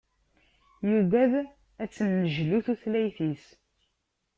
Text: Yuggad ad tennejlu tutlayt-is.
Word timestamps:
Yuggad 0.89 1.33
ad 1.83 1.89
tennejlu 1.91 2.59
tutlayt-is. 2.65 3.45